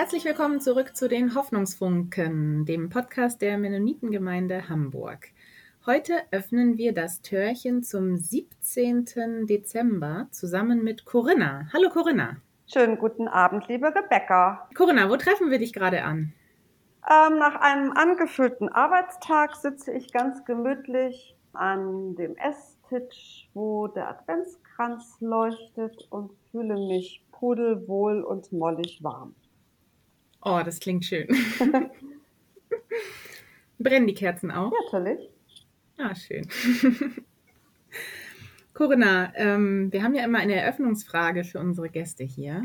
[0.00, 5.28] Herzlich willkommen zurück zu den Hoffnungsfunken, dem Podcast der Mennonitengemeinde Hamburg.
[5.84, 9.46] Heute öffnen wir das Türchen zum 17.
[9.46, 11.68] Dezember zusammen mit Corinna.
[11.74, 12.38] Hallo Corinna.
[12.66, 14.70] Schönen guten Abend, liebe Rebecca.
[14.74, 16.32] Corinna, wo treffen wir dich gerade an?
[17.06, 25.18] Ähm, nach einem angefüllten Arbeitstag sitze ich ganz gemütlich an dem Esstisch, wo der Adventskranz
[25.20, 29.34] leuchtet und fühle mich pudelwohl und mollig warm.
[30.42, 31.28] Oh, das klingt schön.
[33.78, 34.72] Brennen die Kerzen auch?
[34.84, 35.30] Natürlich.
[35.98, 36.48] Ah, schön.
[38.74, 42.64] Corinna, ähm, wir haben ja immer eine Eröffnungsfrage für unsere Gäste hier.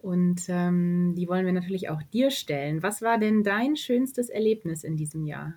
[0.00, 2.82] Und ähm, die wollen wir natürlich auch dir stellen.
[2.82, 5.54] Was war denn dein schönstes Erlebnis in diesem Jahr?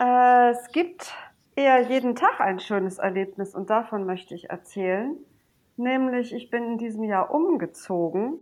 [0.00, 1.14] Äh, es gibt
[1.54, 5.16] eher jeden Tag ein schönes Erlebnis und davon möchte ich erzählen.
[5.76, 8.40] Nämlich, ich bin in diesem Jahr umgezogen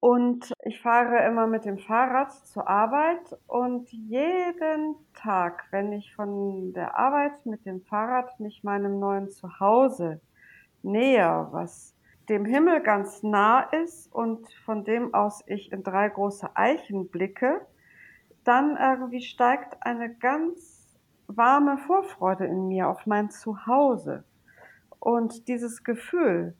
[0.00, 6.72] und ich fahre immer mit dem Fahrrad zur Arbeit und jeden Tag, wenn ich von
[6.72, 10.20] der Arbeit mit dem Fahrrad mich meinem neuen Zuhause
[10.82, 11.94] näher, was
[12.28, 17.60] dem Himmel ganz nah ist und von dem aus ich in drei große Eichen blicke,
[18.44, 24.24] dann irgendwie steigt eine ganz warme Vorfreude in mir auf mein Zuhause.
[25.00, 26.54] Und dieses Gefühl,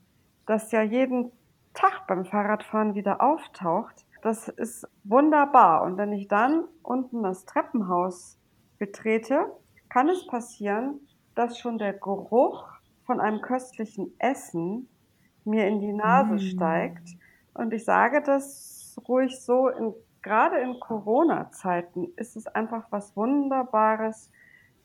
[0.45, 1.31] das ja jeden
[1.77, 5.83] Tag beim Fahrradfahren wieder auftaucht, das ist wunderbar.
[5.83, 8.39] Und wenn ich dann unten das Treppenhaus
[8.79, 9.45] betrete,
[9.87, 10.99] kann es passieren,
[11.35, 12.65] dass schon der Geruch
[13.05, 14.89] von einem köstlichen Essen
[15.45, 16.39] mir in die Nase mm.
[16.39, 17.09] steigt.
[17.53, 19.93] Und ich sage das ruhig so, in,
[20.23, 24.31] gerade in Corona-Zeiten ist es einfach was Wunderbares,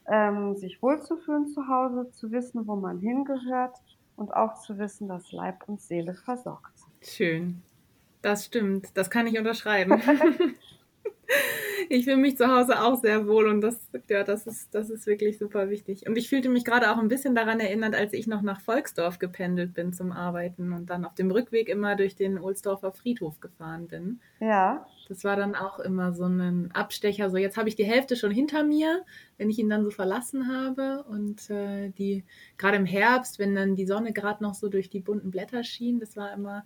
[0.07, 3.81] ähm, sich wohlzufühlen zu Hause, zu wissen, wo man hingehört
[4.17, 6.82] und auch zu wissen, dass Leib und Seele versorgt.
[7.03, 7.63] Schön.
[8.23, 8.89] Das stimmt.
[8.95, 10.01] Das kann ich unterschreiben.
[11.89, 15.07] ich fühle mich zu Hause auch sehr wohl und das, ja, das ist, das ist
[15.07, 16.07] wirklich super wichtig.
[16.07, 19.19] Und ich fühlte mich gerade auch ein bisschen daran erinnert, als ich noch nach Volksdorf
[19.19, 23.89] gependelt bin zum Arbeiten und dann auf dem Rückweg immer durch den Ohlsdorfer Friedhof gefahren
[23.89, 24.21] bin.
[24.41, 24.87] Ja.
[25.09, 27.29] Das war dann auch immer so ein Abstecher.
[27.31, 29.05] So, jetzt habe ich die Hälfte schon hinter mir,
[29.37, 31.05] wenn ich ihn dann so verlassen habe.
[31.09, 32.25] Und äh, die,
[32.57, 35.99] gerade im Herbst, wenn dann die Sonne gerade noch so durch die bunten Blätter schien,
[35.99, 36.65] das war immer,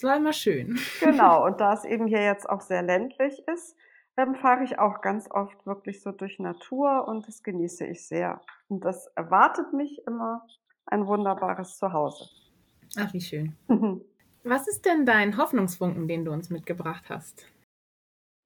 [0.00, 0.78] das war immer schön.
[1.00, 3.76] Genau, und da es eben hier jetzt auch sehr ländlich ist,
[4.16, 8.40] ähm, fahre ich auch ganz oft wirklich so durch Natur und das genieße ich sehr.
[8.68, 10.46] Und das erwartet mich immer
[10.86, 12.30] ein wunderbares Zuhause.
[12.96, 13.54] Ach, wie schön.
[14.42, 17.46] Was ist denn dein Hoffnungsfunken, den du uns mitgebracht hast?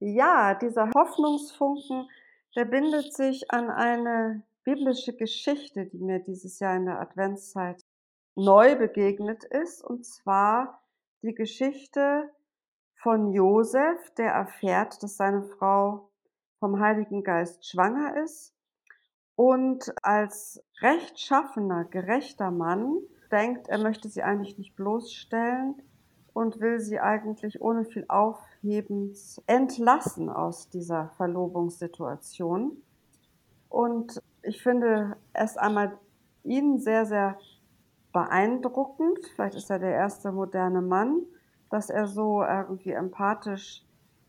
[0.00, 2.09] Ja, dieser Hoffnungsfunken,
[2.56, 7.81] der bindet sich an eine biblische Geschichte, die mir dieses Jahr in der Adventszeit
[8.34, 10.84] neu begegnet ist, und zwar
[11.25, 12.31] die Geschichte
[13.03, 16.11] von Josef, der erfährt, dass seine Frau
[16.59, 18.55] vom Heiligen Geist schwanger ist
[19.35, 22.99] und als rechtschaffener, gerechter Mann
[23.33, 25.83] denkt, er möchte sie eigentlich nicht bloßstellen
[26.35, 32.83] und will sie eigentlich ohne viel Aufhebens entlassen aus dieser Verlobungssituation.
[33.71, 35.99] Und ich finde erst einmal
[36.43, 37.39] ihn sehr, sehr
[38.14, 39.19] beeindruckend.
[39.34, 41.26] Vielleicht ist er der erste moderne Mann
[41.75, 43.84] dass er so irgendwie empathisch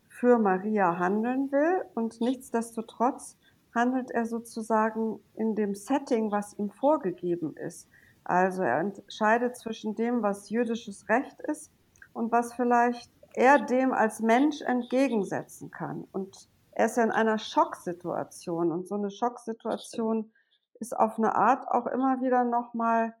[0.08, 3.36] für Maria handeln will und nichtsdestotrotz
[3.72, 7.88] handelt er sozusagen in dem Setting, was ihm vorgegeben ist.
[8.24, 11.70] Also er entscheidet zwischen dem, was jüdisches Recht ist
[12.12, 16.08] und was vielleicht er dem als Mensch entgegensetzen kann.
[16.10, 20.32] Und er ist ja in einer Schocksituation und so eine Schocksituation
[20.80, 23.14] ist auf eine Art auch immer wieder nochmal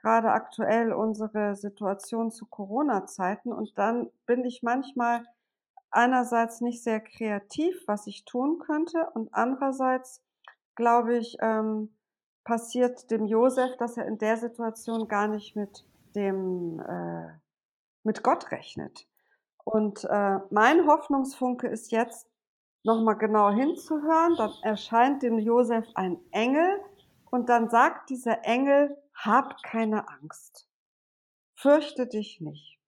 [0.00, 3.52] gerade aktuell unsere Situation zu Corona-Zeiten.
[3.52, 5.24] Und dann bin ich manchmal
[5.90, 9.08] einerseits nicht sehr kreativ, was ich tun könnte.
[9.14, 10.22] Und andererseits
[10.74, 11.94] glaube ich, ähm,
[12.44, 15.84] passiert dem Josef, dass er in der Situation gar nicht mit
[16.14, 17.28] dem, äh,
[18.04, 19.06] mit Gott rechnet.
[19.64, 22.26] Und äh, mein Hoffnungsfunke ist jetzt,
[22.84, 26.80] nochmal genau hinzuhören, dann erscheint dem Josef ein Engel.
[27.30, 30.68] Und dann sagt dieser Engel, hab keine Angst.
[31.54, 32.78] Fürchte dich nicht.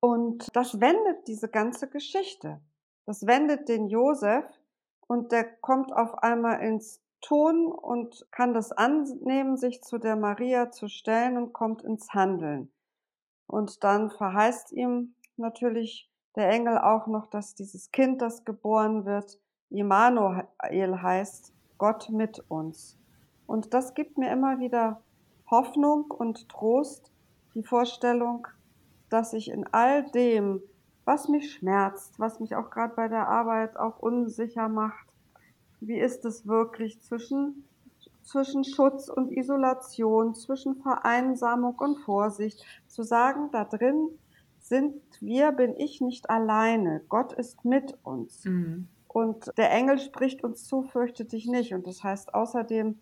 [0.00, 2.60] Und das wendet diese ganze Geschichte.
[3.04, 4.44] Das wendet den Josef
[5.08, 10.70] und der kommt auf einmal ins Tun und kann das annehmen, sich zu der Maria
[10.70, 12.70] zu stellen und kommt ins Handeln.
[13.48, 19.40] Und dann verheißt ihm natürlich der Engel auch noch, dass dieses Kind, das geboren wird,
[19.70, 20.46] Immanuel
[21.02, 22.98] heißt, Gott mit uns.
[23.46, 25.02] Und das gibt mir immer wieder
[25.50, 27.10] Hoffnung und Trost,
[27.54, 28.46] die Vorstellung,
[29.08, 30.60] dass ich in all dem,
[31.04, 35.06] was mich schmerzt, was mich auch gerade bei der Arbeit auch unsicher macht.
[35.80, 37.64] Wie ist es wirklich zwischen,
[38.22, 44.10] zwischen Schutz und Isolation, zwischen Vereinsamung und Vorsicht, zu sagen, da drin
[44.58, 47.00] sind wir, bin ich nicht alleine.
[47.08, 48.44] Gott ist mit uns.
[48.44, 48.88] Mhm.
[49.06, 51.72] Und der Engel spricht uns zu, fürchte dich nicht.
[51.72, 52.98] Und das heißt außerdem,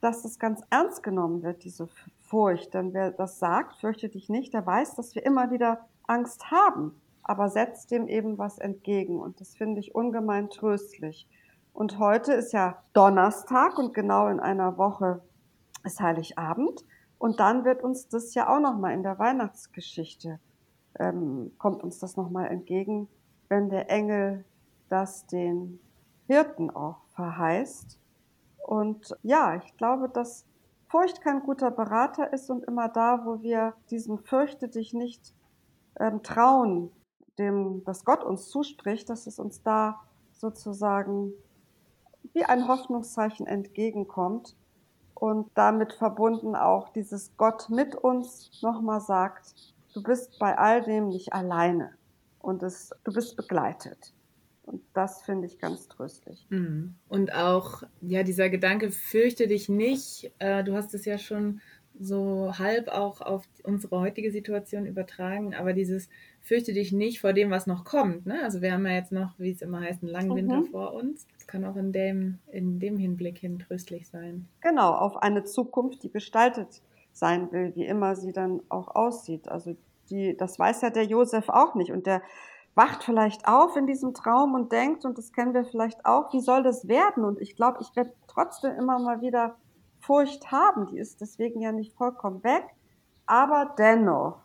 [0.00, 1.88] dass es ganz ernst genommen wird, diese
[2.22, 2.74] Furcht.
[2.74, 7.00] Denn wer das sagt, fürchte dich nicht, der weiß, dass wir immer wieder Angst haben,
[7.22, 9.20] aber setzt dem eben was entgegen.
[9.20, 11.28] Und das finde ich ungemein tröstlich.
[11.72, 15.20] Und heute ist ja Donnerstag und genau in einer Woche
[15.84, 16.84] ist Heiligabend.
[17.18, 20.38] Und dann wird uns das ja auch nochmal in der Weihnachtsgeschichte,
[20.98, 23.08] ähm, kommt uns das nochmal entgegen,
[23.48, 24.44] wenn der Engel
[24.88, 25.80] das den
[26.26, 27.98] Hirten auch verheißt.
[28.66, 30.44] Und ja, ich glaube, dass
[30.88, 35.32] Furcht kein guter Berater ist und immer da, wo wir diesem Fürchte dich nicht
[36.00, 36.90] ähm, trauen,
[37.38, 40.00] dem, was Gott uns zuspricht, dass es uns da
[40.32, 41.32] sozusagen
[42.32, 44.56] wie ein Hoffnungszeichen entgegenkommt
[45.14, 49.54] und damit verbunden auch dieses Gott mit uns nochmal sagt,
[49.94, 51.92] du bist bei all dem nicht alleine
[52.40, 54.12] und es, du bist begleitet.
[54.66, 56.44] Und das finde ich ganz tröstlich.
[56.50, 56.96] Mhm.
[57.08, 60.32] Und auch, ja, dieser Gedanke, fürchte dich nicht.
[60.38, 61.60] Äh, du hast es ja schon
[61.98, 66.08] so halb auch auf unsere heutige Situation übertragen, aber dieses
[66.42, 68.26] fürchte dich nicht vor dem, was noch kommt.
[68.26, 68.40] Ne?
[68.42, 70.36] Also wir haben ja jetzt noch, wie es immer heißt, einen langen mhm.
[70.36, 71.26] Winter vor uns.
[71.34, 74.46] Das kann auch in dem, in dem Hinblick hin tröstlich sein.
[74.60, 79.48] Genau, auf eine Zukunft, die gestaltet sein will, wie immer sie dann auch aussieht.
[79.48, 79.76] Also
[80.10, 81.90] die, das weiß ja der Josef auch nicht.
[81.90, 82.22] Und der
[82.76, 86.40] wacht vielleicht auf in diesem Traum und denkt, und das kennen wir vielleicht auch, wie
[86.40, 87.24] soll das werden?
[87.24, 89.56] Und ich glaube, ich werde trotzdem immer mal wieder
[90.00, 90.86] Furcht haben.
[90.86, 92.64] Die ist deswegen ja nicht vollkommen weg.
[93.24, 94.38] Aber dennoch,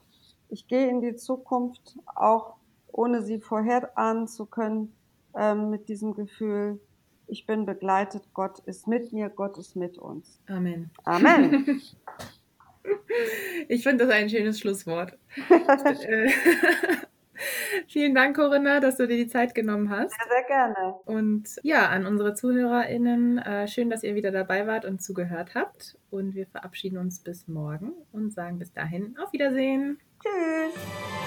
[0.49, 2.55] ich gehe in die Zukunft auch
[2.93, 4.93] ohne sie vorherahnen zu können,
[5.35, 6.79] ähm, mit diesem Gefühl,
[7.27, 10.41] ich bin begleitet, Gott ist mit mir, Gott ist mit uns.
[10.47, 10.89] Amen.
[11.03, 11.81] Amen.
[13.67, 15.15] Ich finde das ein schönes Schlusswort.
[17.87, 20.11] Vielen Dank, Corinna, dass du dir die Zeit genommen hast.
[20.11, 20.95] Sehr, sehr gerne.
[21.05, 25.97] Und ja, an unsere ZuhörerInnen, äh, schön, dass ihr wieder dabei wart und zugehört habt.
[26.09, 29.99] Und wir verabschieden uns bis morgen und sagen bis dahin auf Wiedersehen.
[30.21, 31.20] Tschüss.